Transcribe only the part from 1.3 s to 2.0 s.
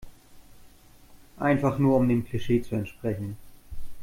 Einfach nur